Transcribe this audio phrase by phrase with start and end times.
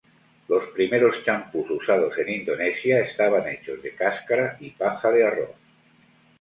[0.47, 5.51] Los primeros champús usados en Indonesia estaban hechos de cáscara y paja de arroz.